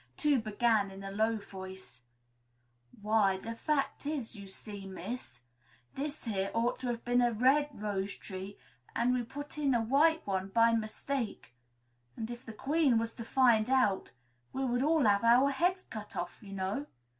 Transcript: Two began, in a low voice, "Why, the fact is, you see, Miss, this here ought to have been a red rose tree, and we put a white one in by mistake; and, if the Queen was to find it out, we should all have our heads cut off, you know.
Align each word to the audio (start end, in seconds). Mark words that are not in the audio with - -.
Two 0.17 0.39
began, 0.39 0.89
in 0.89 1.03
a 1.03 1.11
low 1.11 1.37
voice, 1.37 2.01
"Why, 3.03 3.37
the 3.37 3.53
fact 3.55 4.07
is, 4.07 4.35
you 4.35 4.47
see, 4.47 4.87
Miss, 4.87 5.41
this 5.93 6.23
here 6.23 6.49
ought 6.55 6.79
to 6.79 6.87
have 6.87 7.05
been 7.05 7.21
a 7.21 7.31
red 7.31 7.69
rose 7.79 8.17
tree, 8.17 8.57
and 8.95 9.13
we 9.13 9.21
put 9.21 9.59
a 9.59 9.67
white 9.73 10.25
one 10.25 10.45
in 10.45 10.49
by 10.49 10.73
mistake; 10.73 11.53
and, 12.17 12.31
if 12.31 12.43
the 12.43 12.51
Queen 12.51 12.97
was 12.97 13.13
to 13.13 13.23
find 13.23 13.69
it 13.69 13.73
out, 13.73 14.11
we 14.53 14.65
should 14.65 14.81
all 14.81 15.05
have 15.05 15.23
our 15.23 15.51
heads 15.51 15.83
cut 15.87 16.15
off, 16.15 16.39
you 16.41 16.53
know. 16.53 16.87